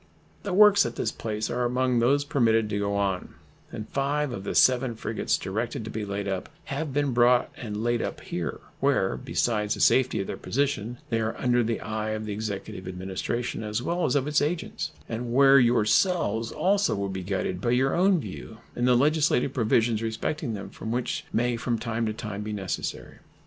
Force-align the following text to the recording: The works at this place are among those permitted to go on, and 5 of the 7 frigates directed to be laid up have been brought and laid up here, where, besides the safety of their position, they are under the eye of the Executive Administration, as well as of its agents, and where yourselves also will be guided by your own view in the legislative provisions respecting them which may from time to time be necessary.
The 0.41 0.51
works 0.51 0.83
at 0.83 0.95
this 0.95 1.11
place 1.11 1.47
are 1.51 1.63
among 1.63 1.99
those 1.99 2.25
permitted 2.25 2.71
to 2.71 2.79
go 2.79 2.95
on, 2.95 3.35
and 3.71 3.87
5 3.89 4.31
of 4.31 4.43
the 4.45 4.55
7 4.55 4.95
frigates 4.95 5.37
directed 5.37 5.83
to 5.85 5.91
be 5.91 6.03
laid 6.05 6.27
up 6.27 6.49
have 6.73 6.91
been 6.91 7.13
brought 7.13 7.51
and 7.55 7.83
laid 7.83 8.01
up 8.01 8.19
here, 8.21 8.61
where, 8.79 9.15
besides 9.15 9.75
the 9.75 9.79
safety 9.79 10.19
of 10.19 10.25
their 10.25 10.37
position, 10.37 10.97
they 11.11 11.19
are 11.21 11.37
under 11.37 11.61
the 11.63 11.79
eye 11.81 12.09
of 12.17 12.25
the 12.25 12.33
Executive 12.33 12.87
Administration, 12.87 13.61
as 13.63 13.83
well 13.83 14.03
as 14.03 14.15
of 14.15 14.25
its 14.25 14.41
agents, 14.41 14.89
and 15.07 15.31
where 15.31 15.59
yourselves 15.59 16.51
also 16.51 16.95
will 16.95 17.07
be 17.07 17.21
guided 17.21 17.61
by 17.61 17.69
your 17.69 17.93
own 17.93 18.19
view 18.19 18.57
in 18.75 18.85
the 18.85 18.97
legislative 18.97 19.53
provisions 19.53 20.01
respecting 20.01 20.55
them 20.55 20.71
which 20.79 21.25
may 21.31 21.55
from 21.55 21.77
time 21.77 22.07
to 22.07 22.13
time 22.13 22.41
be 22.41 22.53
necessary. 22.53 23.19